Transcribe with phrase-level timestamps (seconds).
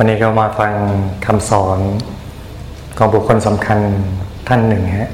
[0.00, 0.72] วันนี้ก็มาฟัง
[1.26, 1.78] คำสอน
[2.98, 3.78] ของบุคคลสำคัญ
[4.48, 5.10] ท่านหนึ่งฮะ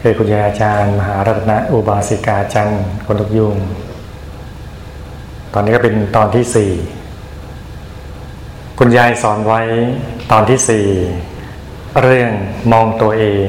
[0.00, 3.56] คือคุณยายอาจารย์ มหารัตนอุบาสิกาจันทร์คนทุกยุง
[5.54, 6.72] ตอนนี้ก็เป็นตอนที่สี่
[8.78, 9.60] คุณยายสอนไว้
[10.32, 10.86] ตอนที่สี่
[12.02, 12.30] เรื่อง
[12.72, 13.48] มองตัวเอง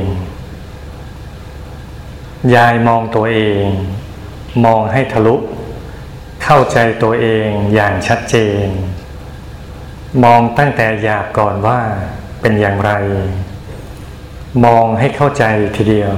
[2.55, 3.63] ยายมองตัวเอง
[4.65, 5.35] มองให้ทะลุ
[6.43, 8.69] เข้าใจตัวเองอย่างชัดเจน
[10.23, 11.79] มองตั้งแต่หยาบก่อนว่า
[12.41, 12.91] เป็นอย่างไร
[14.65, 15.43] มองให้เข้าใจ
[15.77, 16.15] ทีเดียว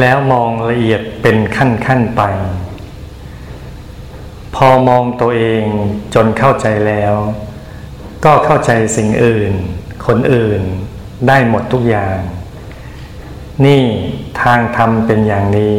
[0.00, 2.22] แล้วมองละเอียดเป็นขั้นขั้นไป
[4.54, 5.64] พอมองตัวเอง
[6.14, 7.14] จนเข้าใจแล้ว
[8.24, 9.52] ก็เข้าใจสิ่งอื่น
[10.06, 10.60] คนอื่น
[11.28, 12.18] ได้หมดทุกอย่าง
[13.64, 13.82] นี่
[14.42, 15.78] ทางธรรมเป็นอย่างนี้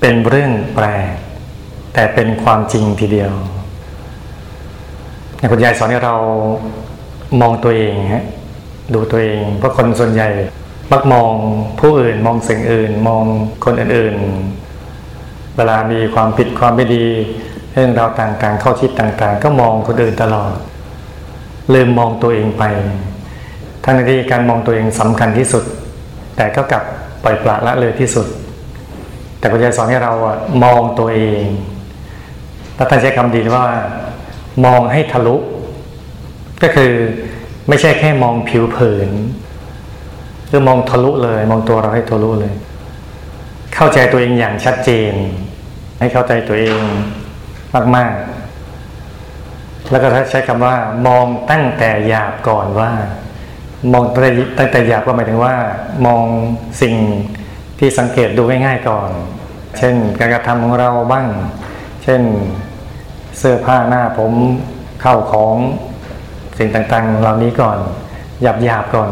[0.00, 1.14] เป็นเรื่องแปลก
[1.94, 3.34] แต่เป็นความจริงทีเดียว
[5.50, 6.14] คุณยายสอนให้เรา
[7.40, 8.24] มองตัวเองฮะ
[8.94, 10.28] ดูตัวเอง เพราะคนส่วนใหญ่
[10.92, 11.30] มักมอง
[11.80, 13.22] ผู้อื่น มองสิ่งอื่น มอง
[13.64, 17.04] คนอื่นๆ เวลามีความผิดความไม่ดี
[17.72, 20.52] เรื่องราวต่างๆ เข้าชิดต่างๆ ก็มองคนอื่นตลอด
[21.74, 22.64] ลืมมองตัวเองไป
[23.84, 25.64] ทั้งที่การมองตัวเองสำคัญที่สุด
[26.36, 26.82] แต่ก็กลับ
[27.24, 28.26] ปล่อยปละละเลยที่สุด
[29.38, 31.42] แต่คุณยายสอนให้เราอะมองตัวเอง
[32.76, 33.66] แล้วท่านใช้คำดีว่า
[34.64, 35.36] มองให้ทะลุ
[36.62, 36.92] ก็คือ
[37.68, 39.10] ไม่ใช่แค่มองผิวเผิน
[40.50, 42.54] คือมองทะลุเลย มองตัวเราให้ทะลุเลย
[43.74, 45.12] เข้าใจตัวเองอย่างชัดเจน
[45.98, 46.80] ให้เข้าใจตัวเอง
[47.96, 50.76] มากๆ แล้วก็ใช้คำว่า
[51.06, 52.90] มองตั้งแต่หยาบก่อนว่า
[53.92, 54.04] มอง
[54.58, 55.54] ตั้งแต่หยาบก็หมายถึงว่า
[56.06, 56.22] มอง
[56.82, 56.94] สิ่ง
[57.78, 59.10] ที่สังเกตดูง่ายๆก่อน
[59.78, 61.26] เช่น การกระทำของเราบ้าง
[62.02, 62.22] เช่น
[63.38, 64.32] เสื้อผ้าหน้าผม
[65.02, 65.54] เข้าของ
[66.58, 67.78] สิ่งต่างๆ เหล่านี้ก่อน
[68.42, 69.10] หยาบหยาบก่อน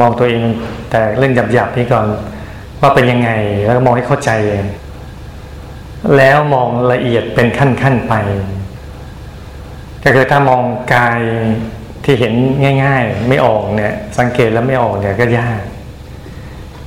[0.00, 0.42] มองตัวเอง
[0.90, 2.06] แต่เรื่องหยาบหยาบนี้ก่อน
[2.80, 3.30] ว่าเป็นยังไง
[3.64, 4.30] แล้วมองให้เข้าใจ
[6.16, 8.14] แล้วมองละเอียดเป็นขั้นๆไป
[10.04, 10.62] ก็คือถ้ามอง
[10.94, 11.20] กาย
[12.04, 12.34] ที่เห็น
[12.84, 15.60] ง่าย ๆ ไม่ออกเนี่ย สังเกตแล้วไม่ออกเนี่ยก็ยาก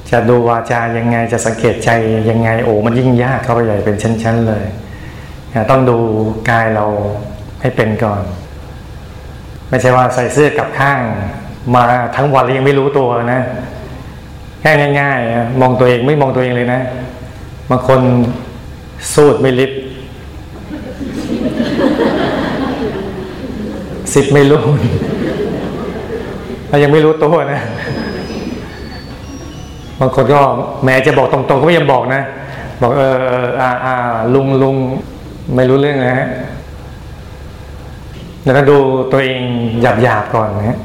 [0.09, 1.89] จะดูวาจายังไงจะสังเกตใจ
[2.29, 4.65] ยังไงโอ้มันยิ่งยากเข้าไปใหญ่เป็นชั้นๆเลย
[5.69, 5.97] ต้องดู
[6.50, 6.85] กายเรา
[7.62, 8.22] ให้เป็นก่อน
[9.69, 11.00] ไม่ใช่ว่าใส่เสื้อกับข้าง
[11.75, 11.84] มา
[12.16, 13.41] ทั้งวันแล้วยังไม่รู้ตัวนะ
[14.61, 16.81] แค่ง่ายๆ มองตัวเองไม่มองตัวเองเลยนะ
[17.69, 18.00] บางคน
[19.13, 19.72] สูดไม่ลิบ
[24.13, 24.61] สิบไม่รู้
[26.69, 27.61] เรายังไม่รู้ตัวนะ
[30.00, 30.40] บางคนก็
[30.85, 32.22] แม้จะบอกตรงๆก็ไม่ยังบอกนะ
[32.81, 33.95] บอกเอออาอ่า
[34.34, 34.75] ลุงลุง
[35.56, 36.28] ไม่รู้เรื่องนะฮะ
[38.44, 38.78] แล้วก็ดู
[39.12, 39.41] ตัวเอง
[39.81, 40.78] หยาบหยาบก่อนนะฮะ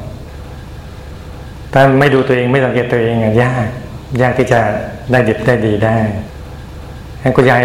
[1.73, 3.67] ถ้าไม่ดูตัวเองไม่สังเกตตัวเองยาก
[4.21, 4.59] ยากที่จะ
[5.11, 5.97] ได้ดิบได้ดีได้
[7.37, 7.63] คุณยาย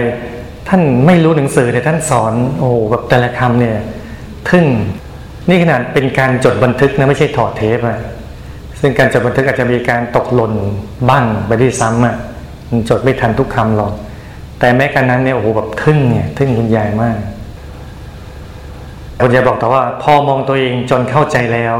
[0.69, 3.77] ท่านไม่รู้หนังสือแต่ท่านสอน โอ้แบบแต่ละคำเนี่ย
[4.51, 4.67] ทึ่ง
[5.49, 7.99] นี่ขนาดเป็นการจดบันทึกนะไม่ใช่ถอดเทปอะ
[8.81, 10.53] ซึ่งการจดบันทึกอาจจะมีการตกหล่น
[11.09, 12.17] บ้างไปที่ซ้ำอะ
[12.91, 13.93] จดไม่ทันทุกคำหรอก
[14.63, 17.19] แต่แม้กันนั้นเนี่ยโอ้โหแบบทึ่งเนี่ยทึ่งคุณยายมาก
[19.23, 21.75] คุณยายบอกแต่ว่า พอมองตัวเองจนเข้าใจแล้ว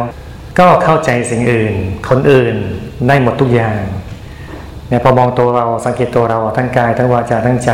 [0.59, 1.75] ก็เข้าใจสิ่งอื่น
[2.09, 2.55] คนอื่น
[3.09, 3.81] ได้หมดทุกอย่าง
[4.89, 7.71] เนี่ยพอมองตัวเราสังเกตตัวเราทั้งกายทั้งวาจาทั้งใจ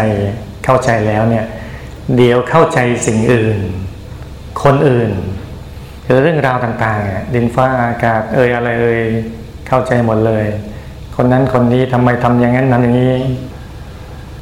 [0.65, 1.45] เข้าใจแล้วเนี่ย
[2.17, 3.59] เดี๋ยวเข้าใจสิ่งอื่น
[4.63, 5.11] คนอื่น
[6.07, 9.01] คือเรื่องราวต่างๆดินฟ้าอากาศ เอ่ยอะไรเอ่ย
[9.69, 10.45] เข้าใจหมดเลย
[11.17, 13.15] คนนั้นคนนี้ทำไมทำอย่างนั้นนั้นอย่างนี้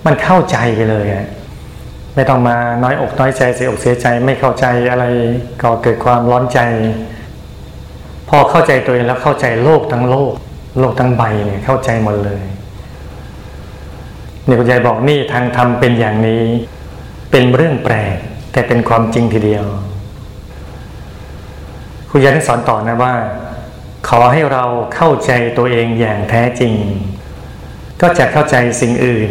[0.06, 1.06] มันเข้าใจไปเลย
[2.14, 5.04] ไม่ต้องมาน้อยอกน้อยใจเสียอกเสียใจไม่เข้าใจอะไร
[5.62, 6.60] ก็เกิดความร้อนใจ
[8.28, 10.32] พอเข้าใจตัวเองแล้วเข้าใจโลกทั้งโลก
[10.80, 12.42] โลกทั้งใบเนี่ยเข้าใจหมดเลย
[14.46, 16.42] นี่คุณยายบอกนี่ทางธรรมเป็นอย่างนี้
[17.30, 18.16] เป็นเรื่องแปลก
[18.52, 19.64] แต่เป็นความจริงทีเดียว
[22.10, 23.14] คุณยายได้สอนต่อนะว่า
[24.08, 24.64] ขอให้เรา
[24.94, 26.74] เข้าใจตัวเองอย่างแท้จริง
[28.00, 29.30] ก็จะเข้าใจสิ่งอื่น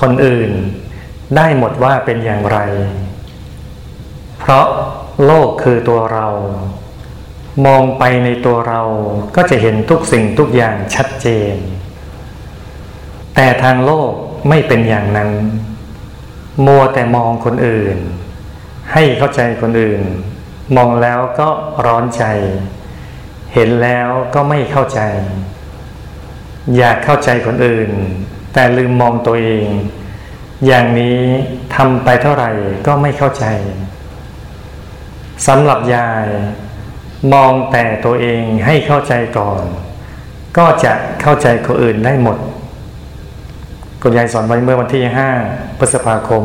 [0.00, 0.50] คนอื่น
[1.36, 2.58] ได้หมดว่าเป็นอย่างไร
[4.38, 4.66] เพราะ
[5.24, 6.28] โลกคือตัวเรา
[7.66, 8.80] มองไปในตัวเรา
[9.36, 11.54] ก็จะเห็นทุกสิ่งทุกอย่างชัดเจน
[13.34, 14.12] แต่ทางโลก
[14.48, 15.30] ไม่เป็นอย่างนั้น
[16.66, 17.96] มัวแต่มองคนอื่น
[18.92, 20.02] ให้เข้าใจคนอื่น
[20.76, 21.48] มองแล้วก็
[21.86, 22.24] ร้อนใจ
[23.54, 25.00] เห็นแล้วก็ไม่เข้าใจ
[26.76, 27.90] อยากเข้าใจคนอื่น
[28.52, 29.66] แต่ลืมมองตัวเอง
[30.66, 31.20] อย่างนี้
[31.76, 32.50] ทำไปเท่าไหร่
[32.86, 33.44] ก็ไม่เข้าใจ
[35.46, 36.26] สำหรับยาย
[37.32, 39.62] มองแต่ตัวเองให้เข้าใจก่อน
[40.58, 42.38] ก็จะเข้าใจคนอื่นได้หมด
[44.02, 45.04] คุณยายสอนไว้เมื่อวันที่
[45.42, 46.44] 5 พฤษภาคม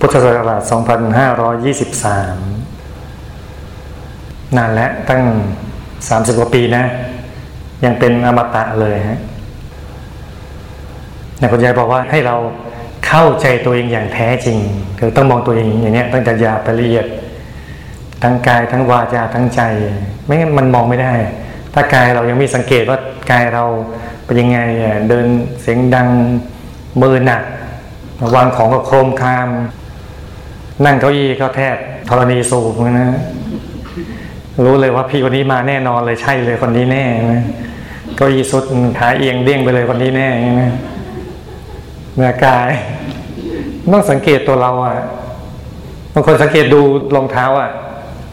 [0.00, 0.76] พุทธศักราช 2523
[4.56, 5.22] นานแล้วตั้ง
[5.80, 6.84] 30 กว่าปีนะ
[7.84, 9.20] ยังเป็นอมตะเลยฮะ
[11.40, 12.36] นคุณยายบอกว่าให้เรา
[13.06, 14.58] เข้าใจตัวเองอย่างแท้จริง
[14.98, 17.06] คือต้องมองตัวเองอย่างนี้ตั้งแต่ยาไปละเอียด
[18.22, 19.60] ทั้งกายทั้งวาจาทั้งใจ
[20.24, 21.14] ไม่งั้นมันมองไม่ได้
[21.74, 22.98] ถ้ากายเรายังมีสังเกตว่า
[23.30, 23.64] กายเรา
[24.24, 24.58] เป็นยังไง
[25.08, 25.26] เดิน
[25.60, 26.08] เสียงดัง
[27.02, 27.42] มือหนัก
[28.34, 29.48] วางของก็โครมคาม
[30.84, 31.76] นั่งเก้าอี้ก็แทบ
[32.08, 33.10] ธรณีสูบนะ
[34.64, 37.42] รู้เลยว่าพี่คนนี้มาแน่นอนเลยใช่เลยคนนี้แน่นะ
[38.16, 38.64] เก้าอี้สุด
[38.98, 40.28] ขาเอียงเด้งไปเลยคนนี้แน่
[40.62, 40.72] นะ
[42.14, 42.70] เมื่อกาย
[43.92, 44.96] ต้องสังเกตตัวเราอะ
[46.14, 46.80] บางคนสังเกตดู
[47.16, 47.70] รองเท้าอะ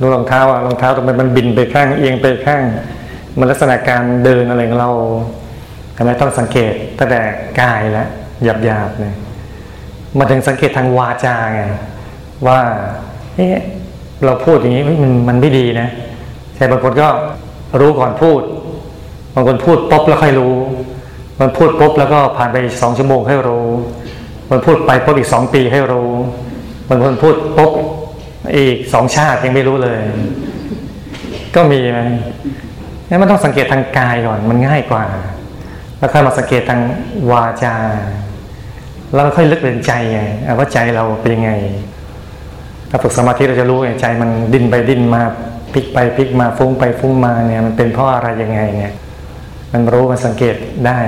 [0.02, 2.64] ดูรองเท้าอะรองเท้าทำไมมันบินไปข้างเอียงไปข้าง
[3.40, 4.92] มันลักษณะการเดินอะไรของเรา
[5.98, 7.22] ทำไมต้องสังเกตตั้งแต่
[7.62, 8.08] กายแล้ว
[8.44, 9.14] หยาบๆเลย
[10.18, 11.62] มาถึงสังเกตทางวาจาไง
[12.48, 12.60] ว่า
[13.36, 13.62] เอ๊ะ
[14.26, 15.90] เราพูดอย่างนี้มันมันไม่ดีนะ
[16.56, 17.08] ใช่บางคนก็
[17.80, 18.42] รู้ก่อนพูด
[19.36, 20.54] บางคนพูดปุ๊บแล้วค่อยรู้
[21.40, 23.68] มันพูดปุ๊บแล้วก็ผ่านไปสองชั่วโมงให้รู้
[24.52, 26.12] มันพูดไปปุ๊บอีกสองปีให้รู้
[26.90, 27.72] บางคนพูดปุ๊บ
[28.58, 30.00] อีกสองชาติยังไม่รู้เลย
[31.56, 32.00] ก็มีไหม
[33.10, 35.06] นี่มันต้องสังเกตทางกายก่อนมันง่ายกว่า
[36.00, 36.82] แล้วค่อยมาสังเกตทาง
[37.32, 37.76] วาจา
[39.14, 40.22] เราค่อยลึกเรียนใจไง
[40.58, 41.52] ว่าใจเราเป็นยังไง
[42.90, 45.22] ถ้าฝึกสมาธิเราจะรู้ไงใจมันดิ้นไปดิ้นมา
[45.74, 48.94] พลิกไปพลิกมาฟุ้งไปฟุ้งมาเนี่ยมันเป็นเพราะอะไรยังไงเนี่ย
[49.72, 50.56] มันรู้มันสังเกต
[50.88, 51.00] ได้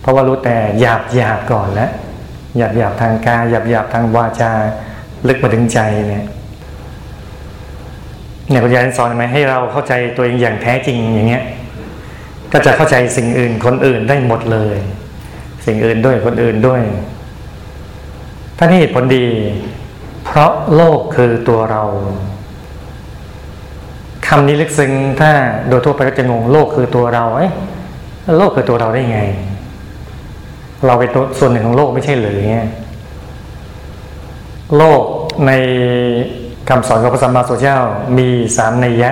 [0.00, 1.90] เพราะว่ารู้แต่หยาบหยาบก่อนแล้ว
[2.56, 4.52] หยาบหยาบทางกายหยาบหยาบทางวาจา
[5.28, 6.24] ลึกมาถึงใจเนี่ย
[8.48, 11.44] เนี่ยคุณยายสอนไหมให้เราเข้าใจตัวเองอย่างแท้จริงอย่างเงี้ย
[12.52, 14.78] ก็จะเข้าใจสิ่งอื่นคนอื่นได้หมดเลย
[15.66, 16.82] สิ่งอื่นด้วยคนอื่นด้วย
[18.58, 19.26] ถ้านี่เหตุผลดี
[20.24, 21.82] เพราะโลกคือตัวเรา
[24.26, 25.30] คำนี้ลึกซึ้งถ้า
[25.68, 27.48] โดยทั่วไปก็จะงงโลกคือตัวเราเอ้
[28.36, 29.20] โลกคือตัวเราได้ไง
[30.86, 32.68] เราเป็นตัวส่วนหนึ่งของโลกไม่ใช่หรือเงี้ย
[34.76, 35.02] โลก
[35.46, 35.52] ใน
[36.68, 37.78] คำสอนของพระสัมมาสัมพุทธเจ้า
[38.18, 39.10] มีสามนัยยะ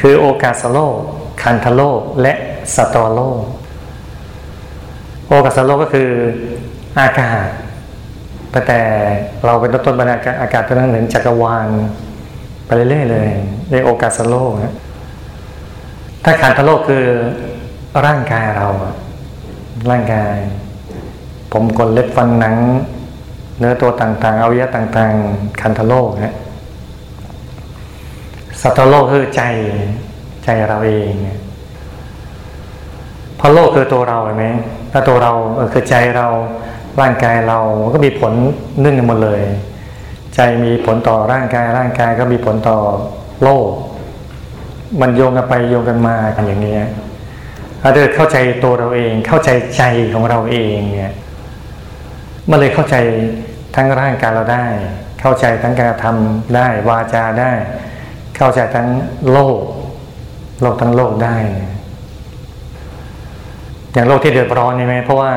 [0.00, 0.96] คือโอกาสโลก
[1.42, 2.34] คันธโลกและ
[2.76, 3.40] สตวโลก
[5.28, 6.08] โอกาสโลกก็คือ
[7.00, 7.48] อากาศ
[8.68, 8.80] แต่
[9.44, 11.68] เราเป็นต้นบรรยากาศอากาศเป็นเหมือนจักรวาล
[12.66, 13.28] ไปเรื่อยๆเลย
[13.72, 14.74] ในโอกาสโลกนะ
[16.24, 17.04] ถ้าขันธโลกคือ
[18.06, 18.68] ร่างกายเรา
[19.90, 20.34] ร่างกาย
[21.52, 22.56] ผมกลเล็บฟันหนัง
[23.58, 26.34] เนื้อตัวต่างๆอวัยวะต่าง ๆ คันธโลกนะ
[28.60, 29.42] สัตว์โลกคือใจ
[30.44, 31.12] ใจเราเอง
[33.36, 34.46] เพราะโลกคือตัวเราใช่ไหม
[34.92, 35.32] ถ้าตัวเรา
[35.72, 36.26] คือใจเรา
[37.00, 37.58] ร่างกายเรา
[37.92, 38.32] ก็มีผล
[38.84, 39.42] นึ่งกันหมดเลย
[40.34, 42.78] ใจมีผลต่อร่างกาย ร่างกายก็มีผลต่อ
[43.42, 43.68] โลก
[45.00, 46.78] มันโยงกันไปโยงกันมากันอย่างนี้
[47.86, 49.82] ถ้าเดินเข้าใจตัวเราเอง เข้าใจใจ
[50.14, 51.14] ของเราเองเนี่ย
[52.50, 52.96] มันเลยเข้าใจ
[53.76, 54.64] ทั้งร่างกายเราได้
[55.20, 57.52] เข้าใจทั้งการทำได้วาจาได้
[58.36, 58.88] เข้าใจทั้ง
[59.32, 59.58] โลก
[60.62, 61.36] โลกทั้งโลกได้
[63.92, 65.32] อย่างโลกที่เดือดร้อนนี่ไหมเพราะว่า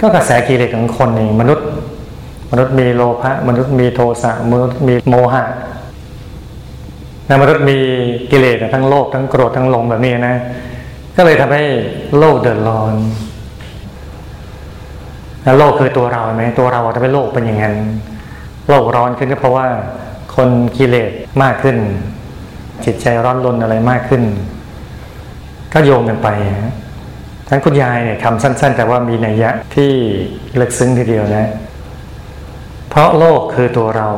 [0.00, 1.66] ก็กระแสกิเลสของคนเองมนุษย์
[2.50, 5.44] มนุษย์มีโลภะมนุษย์มีโทสะมนุษย์มีโมหะ
[7.28, 7.78] นะมนุษย์มี
[8.30, 10.36] กิเลสทั้งโลภทั้งโกรธทั้งหลงแบบนี้นะ
[11.22, 11.64] ก็เลยทำให้
[12.18, 12.94] โลกเดือดร้อน
[15.44, 17.76] แล้วโลกคือตัวเราไหมตัวเราทำให้โลกเป็นอย่างนั้น
[18.68, 19.66] โลกร้อนขึ้นก็เพราะว่า
[20.36, 21.10] คนกิเลส
[21.42, 21.76] มากขึ้น
[22.84, 24.22] จิตใจร้อนรนอะไรมากขึ้น
[25.72, 26.28] ก็โยงกันไป
[27.48, 29.92] ทั้งคุณยายเนี่ยคำสั้น ๆ แต่ว่ามีนัยยะที่
[30.60, 31.48] ลึกซึ้งทีเดียวนะ
[32.88, 34.08] เพราะโลกคือตัวเรา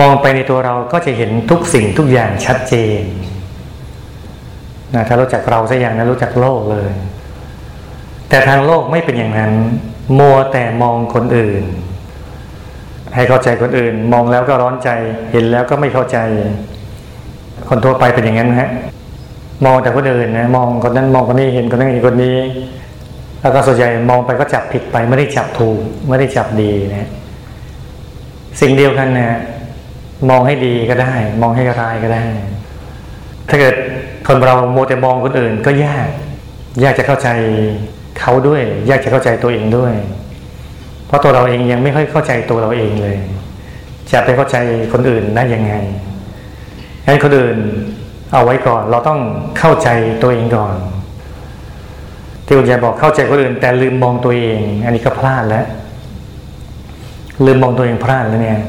[0.00, 3.02] มองไปในตัวเราก็จะเห็นทุกสิ่งทุกอย่างชัดเจน
[4.94, 6.90] นะถ้ารู้จักเราสักอย่างนะรู้จักโลกเลย
[8.28, 9.52] แต่ทางโลกไม่เป็นอย่างนั้น
[10.18, 11.64] มัวแต่มองคนอื่น
[13.14, 14.90] ให้เข้าใจคนอื่น มองแล้วก็ร้อนใจ
[15.32, 16.18] เห็นแล้วก็ไม่เข้าใจ
[17.68, 18.70] คนทั่วไปเป็นอย่างนั้นฮะ
[19.64, 22.38] มองแต่คนอื่นนะมองคนนั้นมองคนนี้เห็นคนนั้นเห็นคนนี้
[23.42, 27.08] แล้วก็ส่วนใหญ่มองไปก็จับผิดไปไม่ได้จับถูกไม่ได้จับดีนะ
[28.60, 29.38] สิ่งเดียวกันนะ
[30.30, 32.22] มองให้ดีก็ได้ มองให้ร้ายก็ได้
[33.48, 33.74] ถ้าเกิด
[34.32, 36.08] คนเราโมแต่มองคนอื่นก็ยาก
[36.84, 37.28] ยากจะเข้าใจ
[38.18, 39.94] เขาด้วย ยากจะเข้าใจตัวเองด้วย
[41.06, 43.16] เพราะตัวเราเองยังไม่ค่อยเข้าใจตัวเราเองเลย
[44.12, 44.56] จะไปเข้าใจ
[44.92, 45.72] คนอื่นได้ยังไง
[47.06, 47.56] งั้นคนอื่น
[48.32, 49.20] เอาไว้ก่อน เราต้อง
[49.58, 49.88] เข้าใจ
[50.22, 50.76] ตัวเองก่อน
[52.46, 55.66] ที่คุณยายบอกเข้าใจคนอื่น แต่ลืมมองตัวเอง อันนี้ก็พลาดแล้ว
[57.46, 58.60] ลืมมองตัวเองพลาดแล้วเนี่ย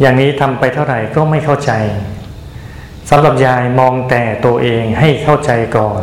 [0.00, 1.72] อย่างนี้ทำไปเท่าไหร่ก็ไม่เข้าใจ
[3.10, 6.02] สำหรับยายมองแต่ตัวเองให้เข้าใจก่อน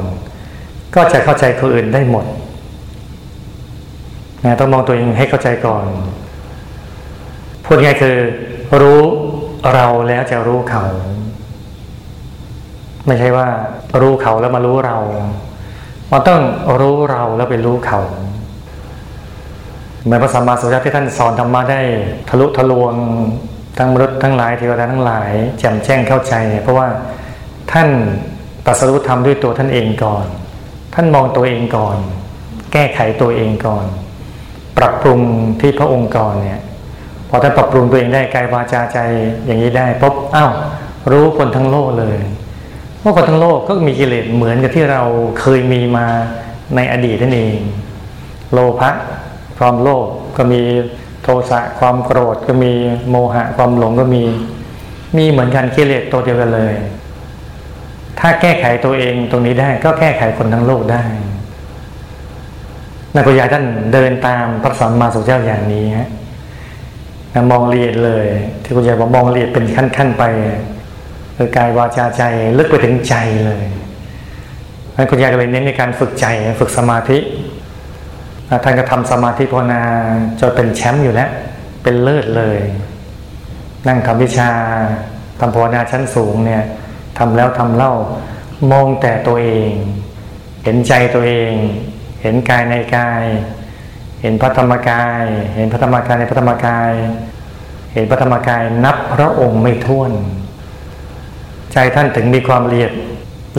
[0.95, 2.25] ก็จะเข้าใจคนอื่นได้หมด
[4.43, 5.85] นะต้องมองตัวเองให้เข้าใจก่อน
[7.65, 8.17] พูดง่ายคือ
[8.81, 9.01] รู้
[9.73, 10.85] เราแล้วจะรู้เขา
[13.07, 13.47] ไม่ใช่ว่า
[14.01, 14.97] รู้เขาแล้วมารู้เรา
[16.11, 16.41] มันต้อง
[16.81, 18.01] รู้เราแล้วไปรู้เขา
[20.03, 21.81] เหมือนพระสัมมาสัมพุทธเจ้าที่ท่านสอนธรรมะได้
[22.29, 22.93] ทะลุทะลวง
[23.77, 26.87] ทั้งมนุษย์ทั้งหลายเทวดาทั้งหลายแจ่มแจ้งเข้าใจ เพราะว่า
[27.71, 27.89] ท่าน
[28.65, 30.25] ตัดสรุธรรมด้วยตัวท่านเองก่อน
[30.93, 31.97] ท่านมองตัวเองก่อน
[32.73, 33.85] แก้ไขตัวเองก่อน
[34.77, 35.19] ปรับปรุง
[35.61, 36.61] ที่พระองค์ก่อนเนี่ย
[37.29, 38.99] พอท่านปรับปรุงตัวเองได้กายวาจาใจ
[39.45, 40.51] อย่างนี้ได้ปุ๊บอ้าว
[41.11, 42.17] รู้คนทั้งโลกเลย
[43.03, 45.01] ว่าคนทั้งโลกก็มีกิเลสเหมือนกับที่เรา
[45.39, 46.07] เคยมีมา
[46.75, 47.57] ในอดีตนั่นเอง
[48.53, 48.89] โลภะ
[49.57, 50.61] ความโลภก็มี
[51.23, 52.73] โทสะความโกรธก็มี
[53.09, 54.23] โมหะความหลงก็มี
[55.17, 56.73] มีเหมือนกันกิเลสตัวเดียวกันเลย
[58.19, 61.03] ถ้าแก้ไขตัวเองตรงนี้ได้ก็แก้ไขคนทั้งโลกได้
[63.15, 66.09] นักปัญญาท่านเดินตามพระสัมมาสัมพุทธเจ้าอย่างนี้ฮะ
[67.51, 68.25] มองละเอียดเลย
[68.63, 70.23] ที่คุณยายบอกมองละเอียดเป็นขั้นๆไป
[71.37, 72.23] คือกายวาจาใจ
[72.57, 73.63] ลึกไปถึงใจเลย
[75.11, 76.25] คุณยายก็เลยเน้นในการฝึกใจ
[76.59, 77.17] ฝึกสมาธิ
[78.63, 79.81] ท่านก็ทำสมาธิภาวนา
[80.39, 81.29] จนเป็นแชมป์อยู่แล้ว
[81.83, 82.59] เป็นเลิศเลย
[83.87, 84.51] นั่งทำวิชา
[85.39, 86.63] ทำภาวนาชั้นสูงเนี่ย
[87.17, 87.93] ทำแล้วทำเล่า
[88.71, 89.71] มองแต่ตัวเอง
[90.63, 91.53] เห็นใจตัวเอง
[92.21, 93.23] เห็นกายในกาย
[94.21, 95.23] เห็นพระธรรมกาย
[95.55, 96.91] เห็นพระธรรมกายในพระธรรมกาย
[97.93, 100.11] เห็นพระธรรมกายนับพระองค์ไม่ท้วน
[101.73, 102.91] ใจท่านถึงมีความละเอียด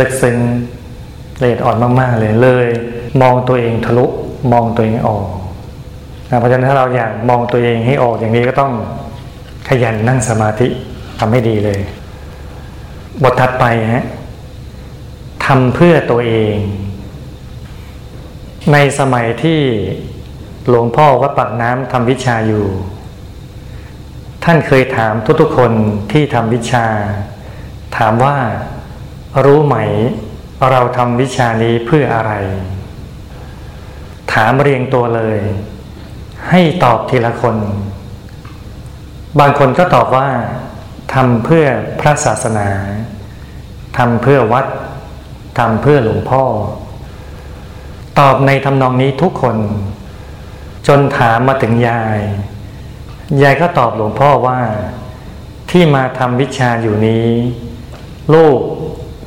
[0.00, 0.36] ลึกซึ้ง
[1.40, 2.66] ละเอียดอ่อนมากๆเลยเลย
[3.20, 4.06] มองตัวเองทะลุ
[4.52, 5.26] มองตัวเองออก
[6.30, 8.72] นะเพราะฉะนั้นถ้าเราอยากมองตัวเองให้ออกอย่างนี้ก็ต้อง
[9.68, 10.68] ขยันนั่งสมาธิ
[11.18, 11.80] ทำให้ดีเลย
[13.22, 14.04] บทถัดไปฮะ
[15.44, 16.54] ทำเพื่อตัวเอง
[18.72, 19.60] ในสมัยที่
[20.68, 22.66] หลวงพ่อวัดปากน้ำทำวิชาอยู่
[24.44, 25.72] ท่านเคยถามทุกๆคน
[26.12, 26.86] ที่ทำวิชา
[27.96, 28.36] ถามว่า
[29.44, 29.76] รู้ไหม
[30.70, 32.32] เราทำวิชานี้เพื่ออะไร
[34.32, 35.40] ถามเรียงตัวเลย
[36.48, 37.56] ให้ตอบทีละคน
[39.38, 40.28] บางคนก็ตอบว่า
[41.14, 41.64] ทำเพื่อ
[42.00, 42.68] พระศาสนา
[43.98, 44.66] ทำเพื่อวัด
[45.58, 46.44] ทำเพื่อหลวงพ่อ
[48.18, 49.56] ตอบในทำนองนี้ทุกคน
[50.86, 52.20] จนถามมาถึงยาย
[53.42, 54.60] ยายก็ตอบหลวงพ่อว่า
[55.70, 57.28] ที่มาทำวิชาอยู่นี้
[58.34, 58.58] ลูก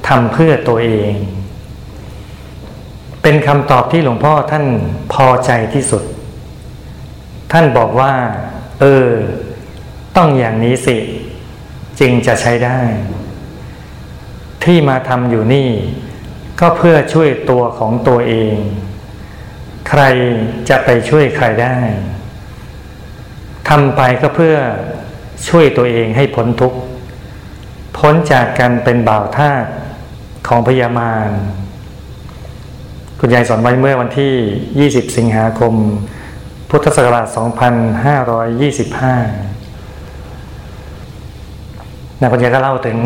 [0.07, 1.13] ทำเพื่อตัวเอง
[3.27, 4.65] เป็นคำตอบที่หลวงพ่อท่าน
[5.13, 6.03] พอใจที่สุด
[7.51, 8.13] ท่านบอกว่า
[8.79, 9.10] เออ
[10.17, 10.98] ต้องอย่างนี้สิ
[12.00, 12.79] จึงจะใช้ได้
[14.63, 15.70] ที่มาทำอยู่นี่
[16.60, 18.55] ก็เพื่อช่วยตัวของตัวเอง
[19.89, 20.01] ใคร
[20.70, 21.77] จะไปช่วยใครได้
[23.70, 24.55] ทำไปก็เพื่อ
[25.50, 26.79] ช่วยตัวเองให้พ้นทุกข์
[27.98, 29.65] พ้นจากการเป็นบ่าวทาส
[30.48, 31.29] ของพยามาร
[33.19, 35.74] คุณยายสอนไว้เมื่อวันที่ 20 สิงหาคม
[36.69, 37.39] พุทธศักราช 2525
[42.19, 42.98] นะคุณยายก็เล่าถึง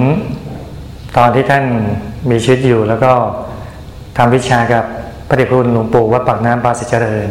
[1.18, 1.66] ตอนที่ท่าน
[2.30, 3.12] มีชีวิตอยู่แล้วก็
[4.18, 4.86] ทำวิชากับ
[5.30, 7.30] พระเดชคุณหลวงปู่วัดปากน้ำปาสิเจริญ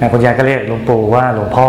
[0.00, 1.68] นะคุณยายก็เรียกหลวงปู่ว่าหลวงพ่อ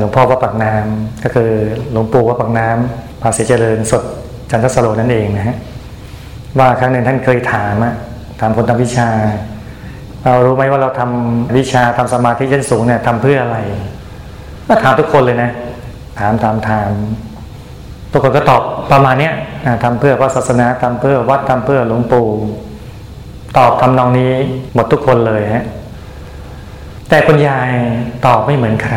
[0.00, 1.50] หลวงพ่อวัดปากน้ำก็คือ
[1.92, 4.02] หลวงปู่วัดปากน้ำปาสิเจริญสด
[4.50, 5.56] จันทสโลนั่นเองนะฮะ
[6.58, 7.94] ว่าครั้งหนึ่งท่านเคยถามอะ
[8.40, 9.08] ถามคนทำวิชา
[10.24, 13.58] เรารู้ไหมว่าเราทำวิชาทำสมาธิชั้นสูงเนี่ยทำเพื่ออะไร
[14.68, 15.50] ก็ถามทุกคนเลยนะ
[16.18, 16.90] ถามถามถาม
[18.12, 19.34] ทุกคนก็ตอบประมาณเนี้ย
[19.84, 22.28] ทำเพื่อพระศาสนาทำเพื่อวัดทำเพื่อหลวงปู่
[23.58, 24.32] ตอบทำนองนี้
[24.74, 25.64] หมดทุกคนเลยฮะ
[27.08, 27.70] แต่คุณยาย
[28.26, 28.96] ตอบไม่เหมือนใคร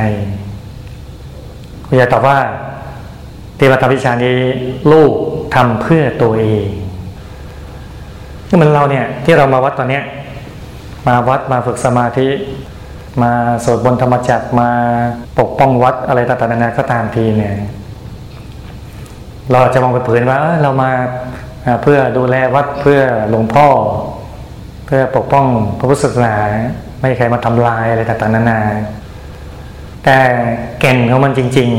[1.88, 2.38] คุณยายตอบว่า
[3.58, 4.38] ที่มาทำวิชานี้
[4.92, 5.12] ลูก
[5.56, 6.68] ทำเพื่อตัวเอง
[8.50, 10.04] นี่มันเราเนี่ยที่เรามาวัดตอนเนี้ย
[11.08, 12.28] มาวัดมาฝึกสมาธิ
[13.22, 13.32] มา
[13.64, 14.70] สวดบนธรรมจักรมา
[15.40, 17.56] ปกป้องวัดอะไรต่างๆนานาก็ตามทีเนี่ย
[19.52, 20.92] เราจะมองไปเผินว่าเรามา
[21.84, 23.68] เพื่อดูแลวัดเพื่อหลวงพ่อ
[24.86, 25.46] เพื่อปกป้อง
[25.80, 26.36] พระพุทธศาสนา
[27.00, 28.60] ไม่ใครมาทำลายอะไรต่างๆนานา
[30.04, 30.18] แต่
[30.80, 31.70] แก่นของมันจริง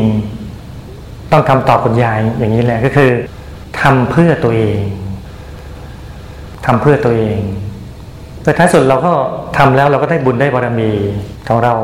[0.60, 3.10] ๆ ต้องทำตอบคุณยายอย่างนี้แหละก็คือ
[3.80, 4.78] ทำเพื่อตัวเอง
[6.66, 7.40] ทำเพื่อตัวเอง
[8.42, 9.12] แต่ท้ายสุดเราก็
[9.58, 10.90] ทำแล้วเราก็ได้บุญได้บารมี
[11.48, 11.74] ของเรา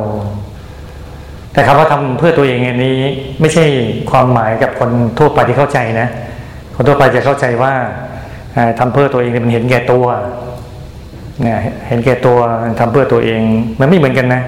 [1.53, 2.97] แต่คำว่าทำเพื่อตัวเองอันนี้
[3.41, 3.65] ไม่ใช่
[4.11, 6.09] ความหมายกับคนทั่วไปที่เข้าใจนะ
[6.77, 7.73] คนทั่วไปจะเข้าใจว่า
[8.79, 10.07] ทำเพื่อตัวเองมันเห็นแก่ตัว
[11.43, 12.39] เนี่ยเห็นแก่ตัว
[12.81, 13.41] ทำเพื่อตัวเอง
[13.81, 14.43] มันไม่เหมือนกันนะ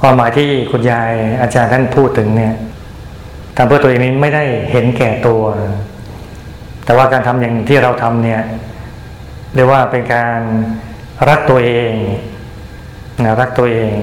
[0.00, 1.12] ความหมายที่คุณยาย
[1.42, 2.54] อาจารย์ท่านพูดถึงเนี่ย
[3.56, 5.42] ทำเพื่อตัวเองนี้ไม่ได้เห็นแก่ตัว
[6.86, 8.40] แต่ว่าการทำอย่างที่เราทำเนี่ย
[9.54, 10.40] เรียกว่าเป็นการ
[11.28, 11.92] รักตัวเอง
[13.24, 13.94] นะรักตัวเอง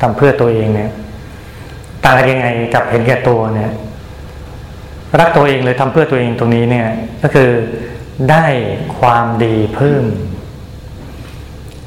[0.00, 0.90] ทำเพื่อตัวเองเนี่ย
[2.04, 3.72] ต่างกันยังไงกับเห็นแก่ตัวเนี่ย
[5.20, 6.88] รักตัวเองเลยทำเพื่อตัวเองตรงนี้เนี่ย
[7.22, 7.50] ก็คือ
[8.30, 8.46] ได้
[8.98, 10.04] ความดีเพิ่ม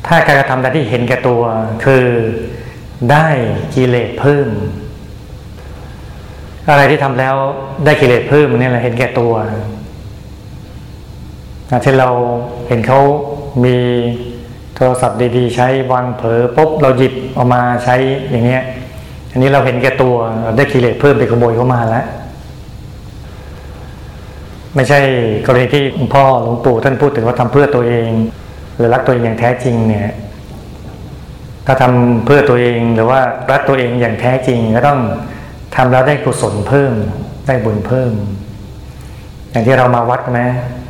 [0.07, 1.41] ถ้าการกระทำใดที่เห็นแก่ตัว
[1.85, 2.05] คือ
[3.11, 3.27] ได้
[3.75, 4.47] กิเลสเพิ่ม
[6.69, 7.35] อะไรที่ทำแล้ว
[7.85, 9.33] ได้กิเลสเพิ่มนี่แหละเห็นแก่ตัว
[11.71, 12.09] นะเช่นเรา
[12.67, 12.99] เห็นเขา
[13.63, 13.77] มี
[14.75, 17.95] โทรศัพท์ดีๆ ใช้วางเผลอปุ๊บเราหยิบออกมาใช้
[18.29, 18.63] อย่างเนี้ย
[19.31, 20.15] อันนี้เราเห็นแก่ตัว
[20.57, 22.05] ได้กิเลสเพิ่มไปขโมยเข้ามาแล้ว
[24.75, 24.99] ไม่ใช่
[25.45, 28.09] กรณีที่หลวงพ่อหลวงปู่ท่านพูดถึงว่าทำเพื่อตัวเอง
[28.75, 30.13] หรือรักตัวเองอย่างแท้จริงเนี่ย
[31.65, 33.19] ถ้าทำเพื่อตัวเองหรือว่า
[33.51, 34.99] รักตัวเองอย่างแท้จริงก็ต้อง
[35.75, 36.93] ทำแล้วได้กุศลเพิ่ม
[37.47, 38.11] ได้บุญเพิ่ม
[39.57, 40.41] อย่างที่เรามาวัดไหม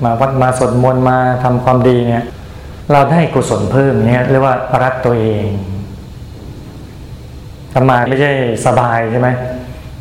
[0.05, 2.25] มาวัดมาสวดมนต์มาทำความดีเนี่ย
[2.91, 5.47] เราได้กุศลเพิ่มเนี่ยเรียกว่ารักตัวเอง
[7.74, 8.31] ทำมาไม่ใช่
[8.65, 9.29] สบายใช่ไหม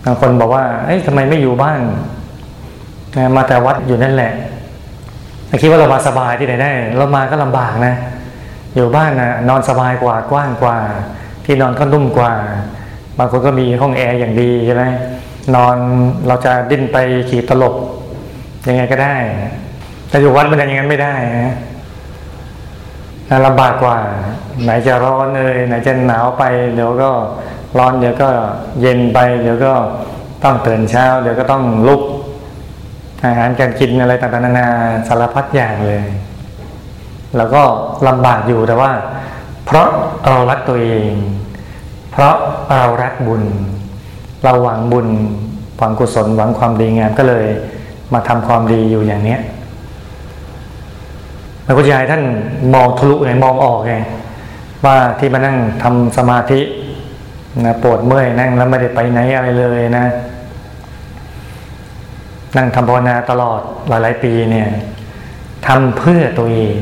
[0.04, 1.80] บางคนบอกว่า เอ้ยทำไมไม่อยู่บ้าน
[3.36, 4.32] มาแต่วัดอยู่นั่นแหละ
[5.62, 7.94] คิดว่าเรามาสบายที่ไหนได้ เรามาก็ลำบากนะ
[8.74, 10.78] อยู่บ้านนะนอนสบายกว่ากว้างกว่า
[11.44, 12.32] ที่นอนก็นุ่มกว่า
[13.18, 14.84] บางคนก็มีห้องแอร์อย่างดีใช่ไหม
[15.54, 15.76] นอน
[16.26, 16.96] เราจะดิ้นไป
[17.30, 17.76] ขี่ตลบ
[18.66, 19.16] ยังไงก็ได้
[20.08, 21.54] แต่อยู่วัดมันอย่างนั้นไม่ได้นะ
[23.46, 23.98] ลำบากกว่า
[24.62, 27.10] ไหนจะร้อนเลยไหนจะหนาวไป เดี๋ยวก็
[27.78, 28.28] ร้อนเดี๋ยวก็
[28.80, 29.72] เย็นไป เดี๋ยวก็
[30.42, 32.02] ต้องตื่นเช้า เดี๋ยวก็ต้องลุก
[33.24, 34.68] อาหารการกินอะไรต่างๆนานา
[35.08, 36.04] สารพัดอย่างเลย
[37.36, 37.62] แล้วก็
[38.06, 38.92] ลำบากอยู่แต่ว่า
[39.66, 39.88] เพราะ
[40.26, 41.12] เรารักตัวเอง
[42.12, 42.34] เพราะ
[42.76, 43.42] เรารักบุญ
[44.44, 45.08] เราหวังบุญ
[45.78, 47.46] หวังกุศลหวังความดีงามก็เลย
[48.12, 49.40] มาทำความดีอยู่อย่างเนี้ย
[51.66, 52.22] พระพุทธายท่าน
[52.74, 53.94] มองทะลุไงมองออกไง
[54.84, 56.60] ว่าที่มานั่งทำสมาธิ
[57.64, 60.04] นะปวดเมื่อยนั่งแล้วไม่ได้ไปไหนอะไรเลยนะ
[62.56, 64.68] นั่งทำภาวนาตลอดหลาย ๆ ปีเนี่ย
[65.66, 66.76] ทำเพื่อตัวเอง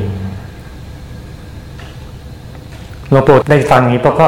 [3.11, 4.27] หลวงปู่ได้ฟังนี้ก็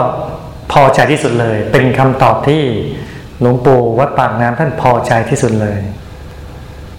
[0.72, 2.64] พอใจที่สุดเลย เป็นคำตอบที่
[3.42, 5.78] หลวงปู่วัดปากน้ำท่านพอใจที่สุดเลย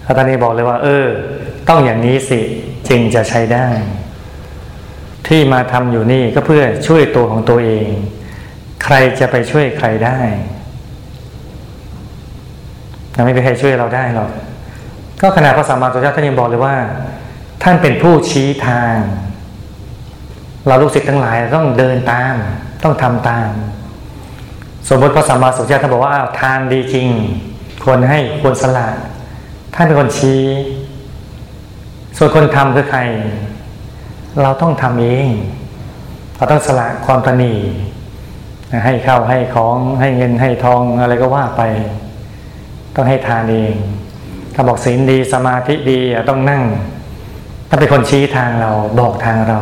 [0.09, 1.07] าจารย์บอกเลยว่า เออ
[1.69, 2.39] ต้องอย่างนี้สิ
[2.89, 3.67] จึงจะใช้ได้
[5.27, 7.87] ที่มาทำอยู่นี่ก็เพื่อช่วยตัวของตัวเอง
[8.83, 10.19] ใครจะไปช่วยใครได้
[13.15, 14.31] ยังไม่มีใครช่วยเราได้หรอก
[15.21, 16.75] ก็ขนาดพระสัมมาสัมพุทธเจ้าท่านยังบอกเลยว่า
[17.63, 18.95] ท่านเป็นผู้ชี้ทาง
[20.67, 22.35] เราลูกศิษย์ทั้งหลายต้องเดินตาม
[22.83, 23.49] ต้องทำตาม
[24.89, 27.07] สมมติพระสัมมาสัมพุทธเจ้าท่านบอกว่าทานดีจริง
[27.83, 28.87] ควรให้ควรสละ
[29.73, 30.41] ท่านเป็นคนชี้
[32.17, 33.01] ส่วนคนทำคือใคร
[34.41, 35.29] เราต้องทำเอง
[36.37, 37.53] เราต้องสละความตนี
[38.85, 41.61] ให้ข้าวให้ของให้เงินให้ทองอะไรก็ว่าไป
[42.95, 43.75] ต้องให้ทานเอง
[44.53, 46.63] ถ้าบอกศีลดีสมาธิดีต้องนั่ง
[47.69, 49.59] ถ้าเป็นคนชี้ทางเราบอกทางเรา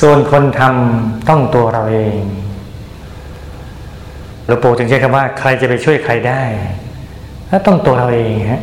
[0.00, 2.18] ส่วนคนทำต้องตัวเราเอง
[4.46, 6.42] หลวงปู่จึงใช้คำว่า ใครจะไปช่วยใครได้
[7.54, 8.62] ถ้าต้องตัวเราเองฮะ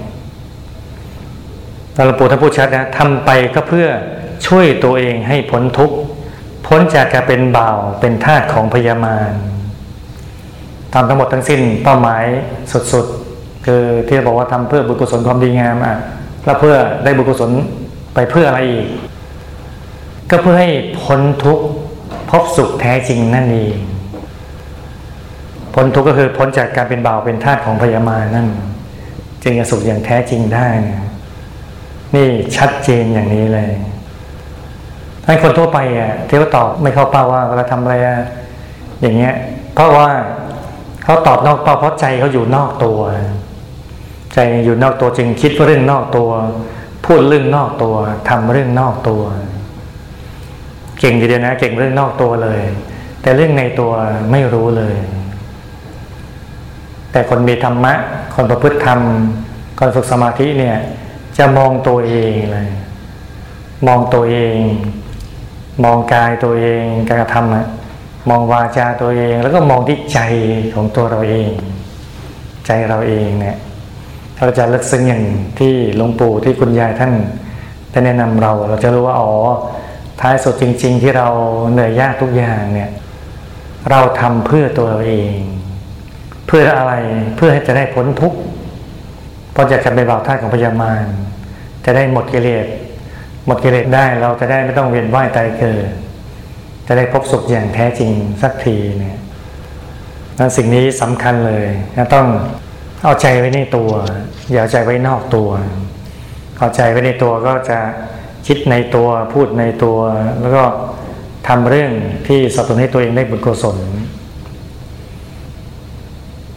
[1.94, 3.88] หลวงปู่ท่านพูดชัดนะทำไปก็เพื่อ
[4.48, 5.96] ช่วยตัวเองให้พ้นทุกข์
[6.68, 9.32] พ้นจากการเป็นบ่าวเป็นทาสของพยามาร
[10.94, 12.24] ทำทั้งหมดทั้งสิ้นเป้าหมาย
[12.94, 15.96] สุดๆคือที่บอกว่าทำเพื่อบุญกุศลความดีงามอะ
[16.46, 17.52] แล้วเพื่อได้บุญกุศล
[18.14, 18.88] ไปเพื่ออะไรอีก
[20.30, 20.70] ก็เพื่อให้
[21.02, 21.66] พ้นทุกข์
[22.30, 23.78] พบสุขแท้จริงนั่นเอง
[25.74, 28.48] พ้นทุกข์ก็คือพ้นจากการเป็นบ่าวเป็นทาสของพยามารนั่น
[29.44, 31.00] จึงจะสุขอย่างแท้จริงได้นะ
[32.16, 33.70] นี่ชัดเจนอย่างนี้เลย
[35.24, 37.96] ถ้าคนทั่วไปอะที่เขาตอบไม่เข้าเป้าว่าเวลาทำอะไร
[39.02, 39.34] อย่างเงี้ย
[39.74, 40.10] เพราะว่า
[41.04, 43.00] เขาตอบนอกเป้าเพราะใจเขาอยู่นอกตัว
[44.34, 46.30] ใจอยู่นอกตัวจึงคิดเรื่องนอกตัว
[47.06, 47.96] พูดเรื่องนอกตัว
[48.30, 49.24] ทำเรื่องนอกตัว
[51.00, 52.62] เก่งทีเดียวนะ เก่งเรื่องนอกตัวเลย
[53.22, 53.92] แต่เรื่องในตัว
[54.32, 54.96] ไม่รู้เลย
[57.12, 57.94] แต่คนมีธรรมะ
[58.36, 59.00] คนประพฤติธรรม
[59.80, 60.78] คนฝึกสมาธิเนี่ย
[61.38, 62.70] จะมองตัวเองเลย
[63.88, 64.58] มองตัวเอง
[65.84, 67.68] มองกายตัวเองการกระทำนะ
[68.30, 70.20] มองวาจาตัวเอง แล้วก็มองที่ใจ
[70.76, 71.50] ของตัวเราเอง
[72.66, 73.58] ใจเราเองเนี่ย
[74.38, 75.24] เราจะลึกซึ้งอย่าง
[75.60, 77.14] ที่หลวงปู่ที่คุณยายท่าน
[77.92, 79.32] ได้แนะนำเรา เราจะรู้ว่าอ๋อ
[80.22, 81.28] ท้ายสุดจริง ๆ ที่เรา
[81.72, 82.90] เหนื่อยยากทุกอย่างเนี่ย
[83.90, 85.38] เราทำเพื่อตัวเราเอง
[86.50, 86.94] เพื่ออะไร
[87.36, 88.40] เพื่อให้จะได้พ้นทุกข์
[89.52, 91.04] เพราะจะจะไปเบาวท่าของพยามาร
[91.86, 92.66] จะได้หมดกิเลส
[93.46, 95.88] หมดกิเลสได้เราจะได้ไม่ต้องเวียนว่ายตายเกิด
[96.88, 99.18] จะได้พบสุขอย่างแท้จริงสักทีเนี่ย
[100.40, 102.28] นั้นสิ่งนี้สำคัญเลยนะต้อง
[103.04, 103.92] เอาใจไว้ในตัว
[104.52, 105.50] อย่าเอาใจไว้นอกตัว
[106.60, 107.80] เอาใจไว้ในตัวก็จะ
[108.48, 109.98] คิดในตัวพูดในตัว
[110.40, 110.64] แล้วก็
[111.48, 111.92] ทำเรื่อง
[112.28, 113.78] ที่สนับสนุนให้ตัวเองได้บุญกุศล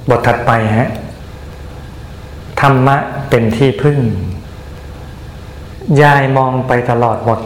[0.08, 0.90] บทถัดไปฮะ
[2.60, 2.96] ธรรมะ
[3.28, 3.98] เป็นที่พึ่ง
[6.02, 7.40] ยายมองไปตลอดหมด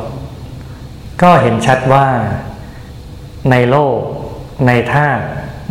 [1.22, 2.06] ก็เห็นชัดว่า
[3.50, 3.98] ในโลก
[4.66, 5.24] ในธาตุ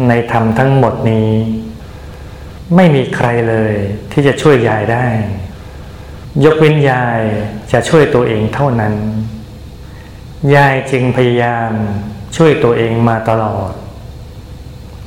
[0.10, 1.32] ในธรรมทั้งหมดนี้
[2.76, 3.74] ไม่มีใครเลย
[4.12, 5.06] ที่จะช่วยยายได้
[6.46, 7.20] ยกเว้นยาย
[7.72, 8.96] จะช่วยตัวเองเท่านั้น
[10.56, 11.72] ยายจึงพยายาม
[12.36, 13.72] ช่วยตัวเองมาตลอด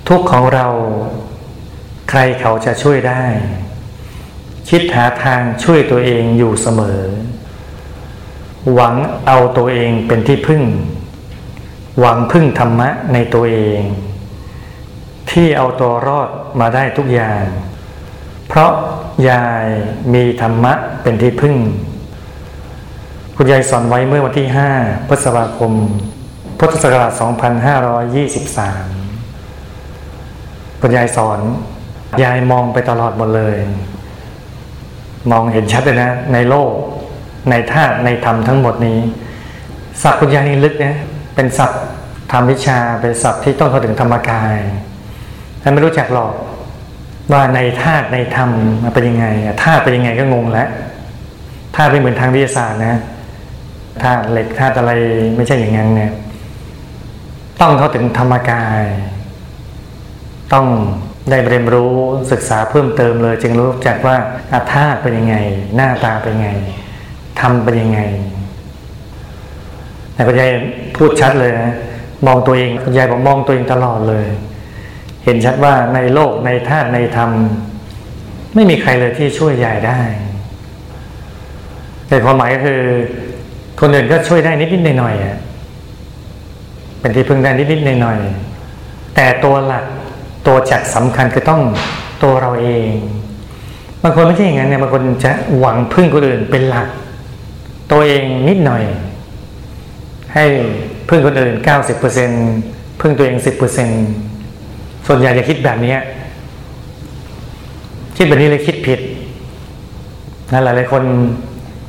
[0.09, 0.67] ทุกของเรา
[2.09, 3.25] ใครเขาจะช่วยได้
[4.69, 7.01] คิดหาทางช่วยตัวเองอยู่เสมอ
[8.73, 8.95] หวัง
[9.27, 10.63] เอาตัวเองเป็นที่พึ่ง
[12.01, 13.81] หวังพึ่งธรรมะในตัวเอง
[15.31, 16.29] ที่เอาตัวรอด
[16.61, 17.45] มาได้ทุกอย่าง
[18.49, 18.73] เพราะ
[19.29, 19.67] ยาย
[20.15, 21.57] มีธรรมะเป็นที่พึ่ง
[23.37, 25.73] คุณยายสอนไว้เมื่อวันที่ 5 พฤษภาคม
[26.59, 27.21] พุทธศักราช 2523
[30.81, 31.41] คุณยายสอน
[32.23, 33.57] ยายมองไปตลอดหมดเลย
[35.31, 36.71] มองเห็นชัดเลยนะ ในโลก
[37.51, 38.99] ในธาตุในธรรมทั้งหมดนี้
[40.03, 40.97] ศัพท์คุณยายนี่ลึกนะ
[41.35, 41.83] เป็นศัพท์
[42.33, 44.57] ธรรมวิชาเป็นศัพท์ที่ต้องเข้าถึงธรรมกาย
[45.63, 46.35] ท่านไม่รู้จักหรอก
[47.33, 48.51] ว่าในธาตุในธรรม
[48.83, 49.27] มันเป็นยังไง
[49.65, 50.69] ธาตุเป็นยังไงก็งงแล้ว
[51.77, 52.97] ธาตุไม่เหมือนทางวิทยาศาสตร์นะ
[54.03, 54.93] ธาตุเหล็กธาตุอะไร
[55.37, 56.13] ไม่ใช่อย่างนั้นเนี่ย
[57.61, 58.83] ต้องเข้าถึงธรรมกาย
[60.53, 60.67] ต้อง
[61.31, 61.93] ได้เรียนรู้
[62.33, 64.17] ศึกษาเพิ่มเติมเลย จึงรู้จักว่า
[64.53, 65.37] อาธาตเป็นยังไง
[65.77, 66.51] หน้าตาเป็นยังไง
[67.41, 68.01] ทำเป็นยังไง
[70.15, 70.51] แต่คุณยาย
[70.97, 71.73] พูดชัดเลยนะ
[72.27, 74.27] มองตัวเองคุณยายบอกมองตัวเองตลอดเลย
[75.25, 77.31] เห็นชัดว่าในโลกในธาตุในธรรม
[78.55, 80.01] ไม่มีใครเลยที่ช่วยยายได้
[82.09, 82.83] แต่ความหมายก็คือ
[83.81, 85.15] คนอื่นก็ช่วยได้นิดนิดหน่อยหน่อย
[87.01, 88.19] เป็นที่พึ่งได้นิดนิดหน่อยหน่อย
[89.15, 89.85] แต่ตัวหลัก
[90.49, 91.63] ตัวจักสำคัญคือต้อง
[92.23, 92.91] ตัวเราเอง
[94.03, 96.87] บางคนไม่ใช่อย่างนั้นเนี่ยบางคนจะหวังพึ่งคนอื่นเป็นหลัก
[97.93, 98.83] ตัวเองนิดหน่อย
[100.35, 100.45] ให้
[101.09, 102.31] พึ่งคนอื่นเก้าสิบเปอร์เซ็น
[103.01, 103.89] พึ่งตัวเองสิบเปอร์เซ็น
[105.07, 105.95] ส่วนใหญ่จะคิดแบบนี้
[108.17, 109.01] คิดแบบนี้เลยคิดผิด
[110.53, 111.03] นะหลายหลายคน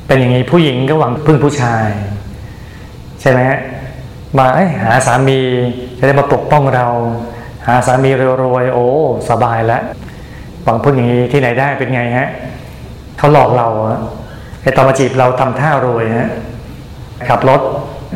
[0.06, 1.86] เป็นอย่างนี้ผู้หญิงก็หวังพึ่งผู้ชาย
[3.20, 3.60] ใช่ไหมฮะ
[4.36, 4.46] มา
[4.82, 5.38] หาสามี
[5.98, 6.86] จะได้มาปกป้องเรา
[7.66, 8.10] หาสามี
[8.44, 8.86] รวยๆโอ้
[9.30, 9.82] สบายแล้ว
[10.64, 12.28] หวังพึ่งอย่างนี้ที่ไหนได้เป็นไงฮะ
[13.18, 13.68] เขาหลอกเรา
[14.62, 16.28] ไอ้ตอนมาจีบเราทำท่ารวยฮะ
[17.28, 17.60] ขับรถ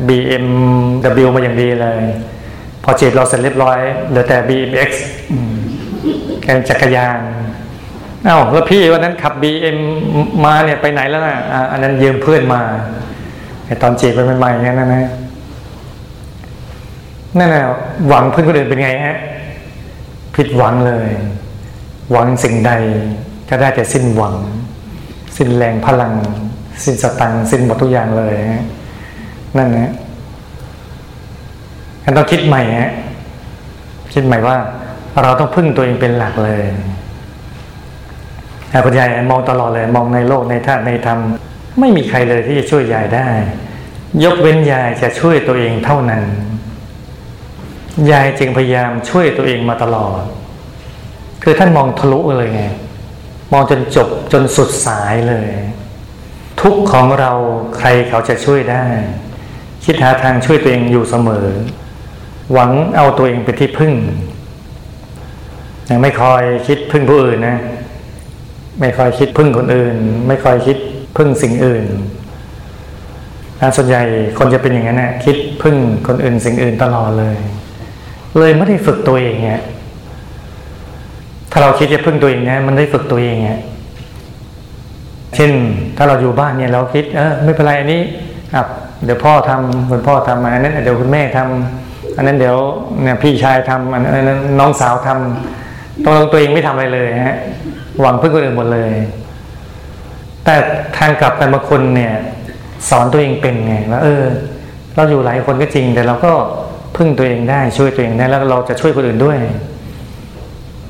[0.08, 2.02] BMW มาอย่างดีเลย
[2.84, 3.78] พอจีบเราเสร็จเรียบร้อย
[4.08, 4.90] เหลือแต่ BMX
[6.42, 7.18] แกจักรยาน
[8.24, 9.78] เอ้าแล้วพี่วันนั้นขับ BM
[10.44, 12.60] มาเนี่ยไปไหนแล้วนะอะอันนั้นยืมเพื่อนมา
[13.66, 15.04] ไอ้ตอนจีบไปใหม่ๆนี่นะนะ
[17.38, 17.64] นั่นแหละ
[18.08, 19.16] หวังเพื่อนคนอื่นเป็นไงฮะ
[20.36, 21.08] ผิดหวังเลย
[22.10, 22.72] หวังสิ่งใด
[23.48, 24.34] ก็ได้แต่สิ้นหวัง
[25.36, 26.12] สิ้นแรงพลัง
[26.84, 28.64] สิ้นสตังสิ้นหมดทุกอย่างเลยฮะ
[29.56, 29.92] นั่นนะ
[32.04, 32.92] กันต้องคิดใหม่ฮะ
[34.14, 34.56] คิดใหม่ว่า
[35.22, 36.62] เราต้องพึ่งตัวเองเป็นหลักเลย
[38.84, 41.18] คุณยายมองตลอดเลย มองในโลกในธาตุในธรรม
[41.80, 43.28] ไม่มีใครเลยที่จะช่วยยายได้
[44.24, 46.24] ยกเว้นยายจะช่วยตัวเองเท่านั้น
[48.10, 50.20] ยายจึงพยายามช่วยตัวเองมาตลอด
[51.42, 52.62] คือท่านมองทะลุเลยไง
[53.52, 55.48] มองจนจบจนสุดสายเลย
[56.60, 57.32] ทุกของเรา
[57.78, 58.84] ใครเขาจะช่วยได้
[59.84, 61.46] คิดหาทางช่วยตัวเองอยู่เสมอ
[62.52, 63.92] หวังเอาตัวเองเป็นที่พึ่ง
[65.90, 67.58] ยังไม่คอยคิดพึ่งผู้อื่นนะ
[68.80, 70.76] ไม่คอยคิดพึ่งคนอื่น ไม่คอยคิด
[71.16, 71.84] พึ่งสิ่งอื่น
[73.76, 74.02] ส่วนใหญ่
[74.38, 75.76] คนจะเป็นอย่างนั้นนะคิดพึ่ง
[76.06, 77.36] คนอื่นสิ่งอื่นตลอดเลย
[78.38, 79.62] เลยไม่ได้ฝึกตัวเองเนี่ย
[81.50, 83.50] ถ้าเราคิดจะพึ่งตัวเองนะมันได้ฝึกตัวเองไง
[85.34, 85.50] เช่น
[85.96, 88.02] ถ้าเราอยู่บ้านเนี่ยเราคิด เออไม่เป็นไรอันนี้
[88.54, 88.62] อะ
[89.04, 92.56] เดี๋ยวพ่อทำคุณพ่อทำอันนั้นเดี๋ยวคุณแม่ทำอันนั้นเดี๋ยว
[93.02, 97.38] เนี่ยพี่ชายทำอันนั้นน้องสาวทำตัวตัวเองไม่ทำอะไรเลยฮะ
[98.00, 98.92] หวังพึ่งคนอื่นหมดเลย
[100.44, 100.54] แต่
[100.98, 102.12] ทางกลับกันบางคนเนี่ย
[102.90, 104.24] สอนตัวเองเป็นไงว่าเออ
[104.96, 106.32] เราอยู่หลายคนก็จริง แต่เราก็
[106.96, 109.38] พึ่งตัวเองได้ช่วยตัวเองได้แล้วเราจะช่วยคนอื่นด้วย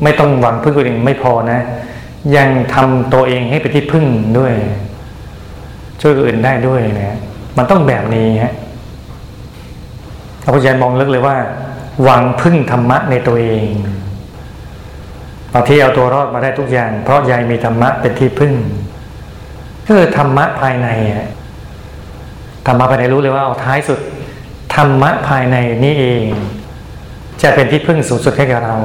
[0.02, 1.60] ไม่ต้องหวังพึ่งคนอื่นไม่พอนะ
[2.36, 4.06] ยังทำตัวเองให้เป็นที่พึ่ง
[4.38, 4.52] ด้วย
[6.02, 7.18] ช่วยคนอื่นได้ด้วยนะ
[7.56, 8.54] มันต้องแบบนี้ฮะ
[10.42, 11.36] พระพุทธเจ้ามองลึกเลยว่า
[12.02, 13.66] หวังพึ่งธรรมะในตัวเอง
[15.52, 18.52] บางทีเอาตัวรอดมาได้ทุกอย่าง เพราะยายมีธรรมะเป็นที่พึ่ง
[19.86, 20.88] ก็คือธรรมะภายใน
[22.66, 24.00] ธรรมะภายในรู้เลยว่าเอาท้ายสุด
[24.74, 26.24] ธรรมะภายในนี่เอง
[27.42, 28.76] จะเป็นที่พึ่งสูงสุดให้กับเรา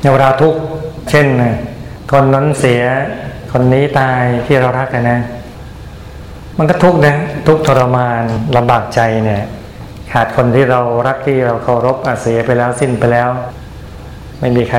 [0.00, 0.54] ในเวลาทุก
[1.10, 1.26] เช่น
[2.12, 2.82] คนนั้นเสีย
[3.52, 5.20] คนนี้ตายที่เรารักกันนะ
[6.58, 7.14] มันก็ทุกนะ
[7.46, 8.22] ทุกทรมาน
[8.56, 9.42] ลำบากใจเนี่ย
[10.12, 13.28] ขาดคนที่เรารักที่เราเคารพอาเสียไปแล้วสิ้นไปแล้ว
[14.40, 14.78] ไม่มีใคร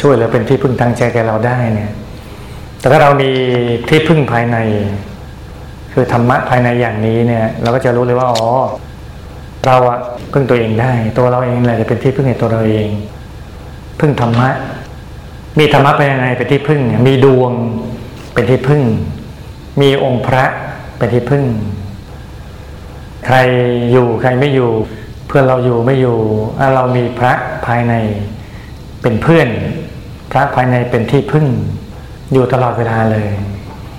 [0.00, 1.90] ช่วยหรือเป็นที่พึ่งทางใจแกเราได้เนี่ย
[2.80, 3.30] แต่ถ้าเรามี
[3.88, 4.56] ที่พึ่งภายใน
[5.92, 8.44] คือธรรมะภายในอย่างนี้เนี่ย เราก็จะรู้เลยว่าอ๋อ
[9.66, 9.98] เราอะ
[10.32, 12.88] พึ่งตัวเองได้ ตัวเราเองแหละจะเป็นที่พึ่งในตัวเราเอง
[14.00, 14.48] พึ่งธรรมะ
[15.58, 17.52] มีธรรมะภายในเป็นที่พึ่งมีดวง
[18.34, 18.82] เป็นที่พึ่ง
[19.80, 20.44] มีองค์พระ
[20.98, 21.44] เป็นที่พึ่ง
[23.26, 23.36] ใคร
[23.92, 24.70] อยู่ใครไม่อยู่
[25.26, 26.18] เพื่อนเราอยู่ไม่อยู่
[26.74, 27.32] เรามีพระ
[27.66, 27.94] ภายใน
[29.02, 29.48] เป็นเพื่อน
[30.32, 31.46] พระภายในเป็นที่พึ่ง
[32.32, 33.28] อยู่ตลอดเวลาเลย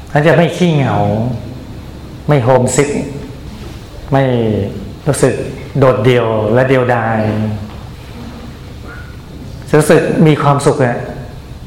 [0.10, 0.98] เขาจะไม่ขี้เหงา
[2.32, 2.90] ไม่โฮมซิก
[4.14, 4.24] ไม่
[5.08, 5.34] รู้สึก
[5.80, 7.20] โดดเดี่ยวและเดียวดาย
[9.78, 10.98] รู้สึกมีความสุขอะ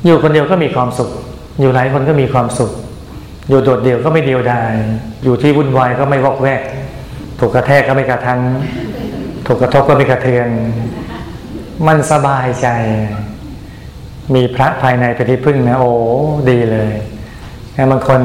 [0.06, 1.10] อยู่คนเดียวก็มีความสุข
[1.60, 2.70] อยู่หลายคนก็มีความสุข
[3.48, 4.72] อยู่โดดเดี่ยวก็ไม่เดียวดาย
[5.24, 6.62] อยู่ที่วุ่นวายก็ไม่วอกแวก
[7.38, 8.38] ถูกกระแทกก็ไม่กระทัน
[9.46, 10.48] ถูกกระทบก็ไม่กระเทือน
[11.86, 12.68] มันสบายใจ
[14.34, 15.90] มีพระภายในเป็นที่พึ่งนะโอ้
[16.50, 16.92] ดีเลย
[17.92, 18.20] บางคน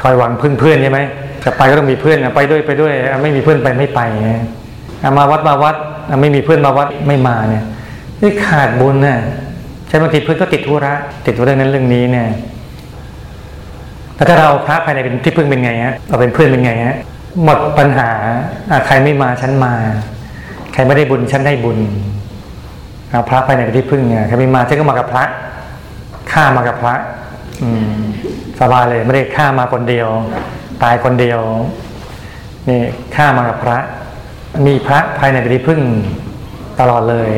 [0.00, 1.00] คอยหวังพึ่งเพื่อนใช่ไหม
[1.44, 4.00] จะไปก็ต้องมีเพื่อนไปด้วยไปด้วยไม่มีเพื่อนไปไม่ไป
[5.18, 5.76] มาวัดมาวัด
[6.20, 7.64] ไม่มีเพื่อนมาวัดไม่มาเนี่ย
[8.22, 9.16] นี่ขาดบุญนะ
[9.88, 10.94] ใช่บางทีเพื่อนก็ติดธุระ
[11.26, 12.28] ติดเรื่องนั้นเรื่องนี้เนี่ย
[14.14, 16.96] แล้วถ้าเราพระภายในเป็นที่พึ่งเป็นไงฮะเราเป็นเพื่อนเป็นไงฮะ
[17.44, 18.10] หมดปัญหา
[18.86, 19.74] ใครไม่มาฉันมา
[20.72, 21.78] ใครไม่ได้บุญฉันได้บุญ
[23.28, 25.24] พระภายในเป็นที่พึ่งเนี่ยใครไม่มาฉันก็มากับพระ
[26.32, 26.94] ข้ามากับพระ
[27.62, 28.02] อืม
[28.60, 30.08] สบายเลยไม่ได้ข้ามาคนเดียว
[30.82, 31.40] ตายคนเดียว
[32.68, 32.80] นี่
[33.14, 33.78] ข้ามากับพระ
[34.66, 35.80] มีพระภายในเป็นที่พึ่ง
[36.80, 37.30] ตลอดเลย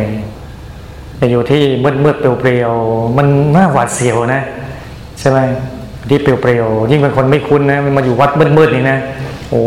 [1.20, 4.42] จะอยู่ที่มืดมืดเปลี่ยวๆมันน่าหวาดเสียวนะ
[5.18, 5.38] ใช่ไหม
[6.08, 8.98] ที่เปลี่ยวๆยิ่งเป็นคนไม่คุ้นนะมันมาอยู่วัดมืดๆนี่นะ
[9.50, 9.62] โอ้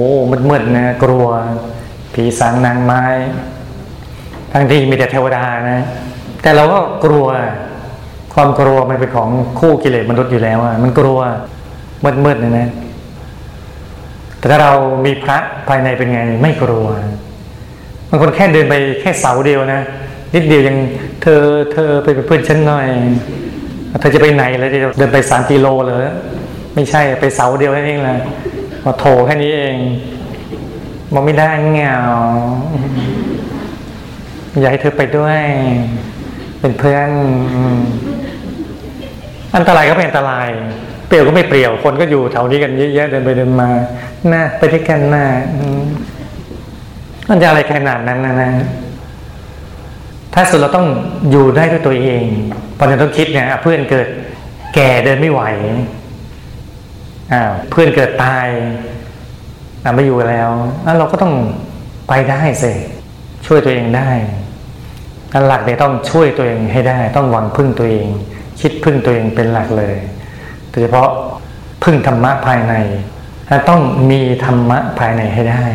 [0.49, 1.25] มืดๆนะกลัว
[2.13, 3.03] ผีสางนางไม้
[4.51, 5.79] ทั้งที่มีแต่เทวดานะ
[6.41, 7.27] แต่เราก็กลัว
[8.33, 11.19] ความกลัวมันเป็นของคู่กิเลสมนุษย์อยู่แล้วอะมันกลัว
[12.25, 12.69] มืดๆนี่นะ
[14.39, 14.73] แต่ถ้าเรา
[15.05, 16.87] มีพระภายในเป็นไงไม่กลัว
[18.09, 19.81] บางคนแค่เดินไปแค่เสาเดียวนะ
[20.33, 20.77] นิดเดียวยัง
[21.21, 21.41] เธอ
[21.73, 22.87] เธอไปเป็นเพื่อนฉันหน่อย
[23.99, 26.07] เธอจะไปไหนแล้วจะเดินไปสามกิโลเหรอ
[26.75, 28.19] ไม่ใช่ไปเสาเดียวแค่นี้แหละ
[28.85, 29.75] มาโถแค่นี้เอง
[31.13, 31.95] มองไม่ได้เงา
[34.61, 35.39] อยากให้เธอไปด้วย
[36.59, 37.09] เป็นเพื่อน
[39.55, 40.47] อันตรายก็เป็นอันตราย
[41.07, 43.69] เปลี่ยวก็ไม่เปลี่ยว คนก็อยู่แถวนี้กันเยอะแยะเดินไปเดินมา
[44.27, 45.25] หน้าไปด้วยกันหน้า
[47.29, 48.51] มันจะอะไรขนาดนั้นนะนะ
[50.33, 50.87] ถ้าสุดเราต้อง
[51.31, 52.23] อยู่ได้ด้วยตัวเอง
[52.77, 54.07] พอเราต้องคิดเนี่ยเพื่อนเกิด
[54.75, 55.41] แก่เดินไม่ไหว
[57.33, 57.41] อ่า
[57.71, 58.47] เพื่อนเกิดตาย
[59.95, 60.49] ไม่อยู่แล้ว
[60.83, 61.33] แล้วเราก็ต้อง
[62.07, 62.73] ไปได้สิ
[63.45, 64.09] ช่วยตัวเองได้
[65.33, 68.07] อันหลักเนี่ยต้องช่วยตัวเองให้ได้ ต้องหวังพึ่งตัวเอง
[68.61, 69.95] คิดพึ่งตัวเองเป็นหลักเลย
[70.79, 71.09] ยเฉพาะ
[71.83, 72.73] พึ่งธรรมะภายใน
[73.69, 75.65] ต้องมีธรรมะภายในให้ได้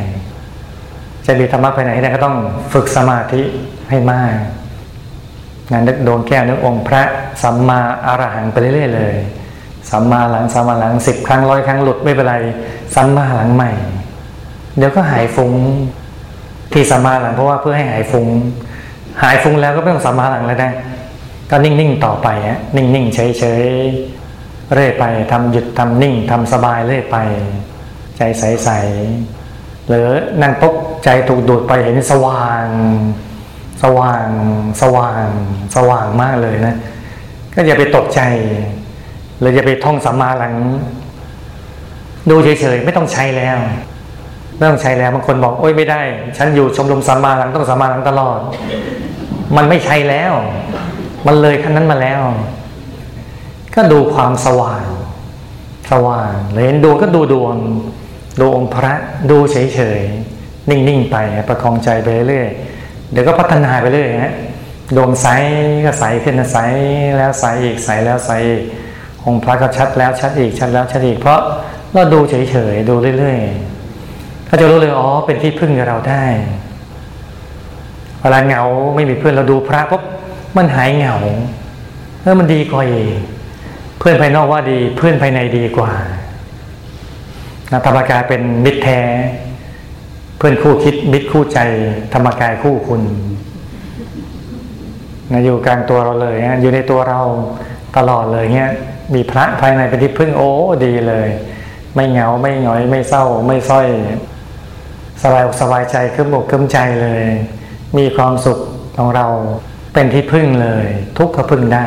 [1.26, 2.36] จะมีธรรมะภายในให้ได้ก็ต้อง
[2.72, 3.42] ฝึกสมาธิ
[3.90, 4.34] ให้มาก
[5.70, 7.02] งานนึกดวงแก้วนึกองค์พระ
[7.42, 9.14] สัมมาอรหังไปเรื่อยๆเลย
[9.90, 12.36] สัมมาหลังสัมมาหลังสิบครั้งร้อยครั้งหลุดไม่เป็นไร
[12.94, 13.72] สัมมาหลังใหม่
[14.76, 15.52] เดี๋ยวก็หายฟุง้ง
[16.72, 18.28] ที่สัมมาหลังเพราะว่าเพื่อให้หายฟุง้ง
[19.22, 20.72] หายฟุ้งแล้วก็ไม่ต้องสัมมาหลังแล้วนะ
[21.50, 24.21] ก็นิ่งๆต่อไปฮะนิ่งๆเฉยๆ
[24.74, 27.16] เรื่อยไปทำหยุดทำนิ่งทำสบายเรื่อยไป
[28.16, 30.06] ใจใสๆหรือ
[30.42, 32.66] นั่งปุ๊บใจถูกดูดไปเห็นสว่าง
[33.82, 34.26] สว่าง
[34.82, 35.26] สว่าง
[35.76, 36.76] สว่างมากเลยนะ
[37.54, 38.20] ก็อย่าไปตกใจ
[39.38, 40.54] หรืออย่าไปท่องสัมมาหลัง
[42.30, 43.56] ดูเฉยๆไม่ต้องใช้แล้ว
[44.56, 46.00] ไม่ต้องใช้แล้วบางคนบอกโอ้ยไม่ได้
[46.36, 48.38] ฉันอยู่ชมรมสัมมาหลังต้องสัมมาหลังตลอด
[49.56, 50.32] มันไม่ใช่แล้ว
[51.26, 52.20] มันเลยขั้นนั้นมาแล้ว
[53.74, 54.84] ก็ดูความสว่าง
[55.90, 57.56] สว่างเห็นดวงก็ดูดวง
[58.40, 58.94] ดูองค์พระ
[59.30, 61.16] ดูเฉยๆ นิ่งๆ ไป
[61.48, 62.48] ประคองใจไปเรื่อย
[63.12, 64.34] เดี๋ยวก็พัฒนาไปเรื่อยฮะ
[64.96, 65.26] ดวงใส
[65.84, 66.58] ก็ใสขึ้นนะใส
[67.16, 68.62] แล้วใสอีกใสแล้วใสอีก
[69.26, 71.40] องค์พระก็ชัดแล้วชัดอีกชัดแล้วชัดอีก เพราะ
[71.92, 76.24] เราดูเฉยๆดูเรื่อยๆก็จะรู้เลยอ๋อเป็นที่พึ่งกับเราได้
[78.20, 78.62] เวลาเหงา
[78.94, 80.02] ไม่มีเพื่อนเราดูพระปุ๊บ
[80.56, 81.16] มันหายเหงา
[82.22, 83.20] เออมันดีกว่าเอีก
[84.02, 85.92] เพื่อนภายนอกว่าดี เพื่อนภายในดีกว่า
[87.72, 89.00] นะธรรมกายเป็นมิตรแท้
[90.38, 91.58] เพื่อนคู่คิดมิตรคู่ใจ
[92.14, 93.02] ธรรมกายคู่คุณ
[95.32, 97.20] นะอยู่กลางตัวเราเลยนะอยู่ในตัวเรา
[97.96, 98.72] ตลอดเลยเงี้ย
[99.14, 100.50] มีพระภายในเป็นที่พึ่งโอ้
[100.84, 101.28] ดีเลย
[101.94, 103.88] ไม่เหงาไม่หงอย ไม่เศร้า ไม่ส้อย
[105.22, 107.24] สบายอกสบายใจขึ้นอกขึ้นใจเลย
[107.98, 108.58] มีความสุข
[108.96, 109.26] ของเรา
[109.94, 110.86] เป็นที่พึ่งเลย
[111.18, 111.86] ทุกข์ก็พึ่งได้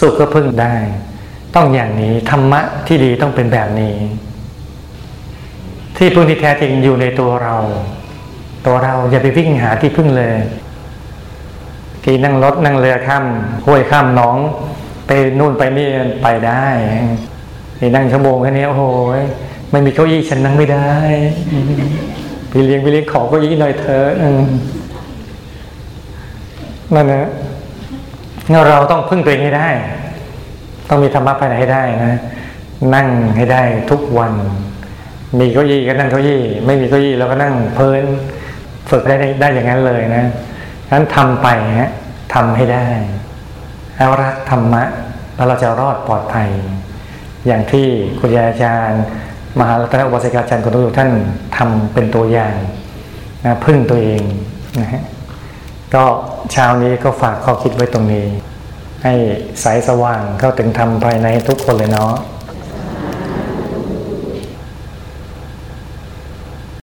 [0.00, 0.74] สุขก็พึ่งได้
[1.54, 3.94] ต้องอย่างนี้ธรรมะที่ดีต้องเป็นแบบนี้
[5.96, 7.56] ที่พึ่งที่แท้จริงอยู่ในตัวเรา
[8.66, 10.34] ตัวเราอย่าไปวิ่งหาที่พึ่งเลย
[12.04, 13.24] ที่นั่งรถนั่งเรือข้าม
[13.66, 14.36] ห้วยข้ามหน้อง
[15.06, 15.88] ไปนู่นไปนี่
[16.22, 16.64] ไปได้
[17.78, 18.82] ที่นั่งชั่วโมงแค่นี้โอ้โห
[19.70, 20.90] ไม่มีเก้าอี้ฉันนั่งไม่ได้
[22.50, 24.08] พี่เลี้ยงพี่เลี้ยงขอเก้าอี้หน่อยเถอะ
[26.94, 27.28] นั่นนะ
[28.68, 29.68] เราต้องพึ่งตัวเองให้ได้
[30.94, 32.14] ต้องมีธรรมะภายในให้ได้นะ
[32.94, 34.32] นั่งให้ได้ทุกวัน
[35.38, 38.04] มีเก้าอี้ก็นั่งเก้าอี้ ไม่มีเก้าอี้เราก็นั่งเพลิน
[38.90, 40.24] ฝึกได้ได้ได้อย่างนั้นเลยนะ
[40.92, 41.48] นั้นทำไป
[41.80, 41.90] ฮะ
[42.34, 42.86] ทำให้ได้
[43.96, 44.82] แล้วรักธรรมะ
[45.34, 46.48] แล้วเราจะรอดปลอดภัย
[47.46, 47.86] อย่างที่
[48.20, 49.02] คุณยายอาจารย์
[49.58, 51.10] มหารัตนอุบาสิกาจารย์คนทุกท่าน
[51.56, 52.56] ทำเป็นตัวอย่าง
[53.44, 54.22] นะพึ่งตัวเอง
[54.80, 55.02] นะฮะ
[55.94, 56.04] ก็
[56.52, 58.26] เช้านี้ก็ฝากข้อคิดไว้ตรงนี้
[59.02, 59.14] ให้
[59.64, 62.12] สายสว่างเข้าถึงธรรมภายในทุกคนเลยเนาะ